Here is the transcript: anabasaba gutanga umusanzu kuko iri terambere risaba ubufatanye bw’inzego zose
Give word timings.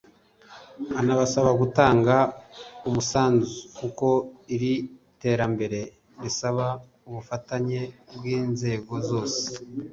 anabasaba 0.99 1.49
gutanga 1.61 2.15
umusanzu 2.87 3.47
kuko 3.77 4.07
iri 4.55 4.73
terambere 5.21 5.79
risaba 6.23 6.65
ubufatanye 7.07 7.81
bw’inzego 8.15 8.93
zose 9.09 9.43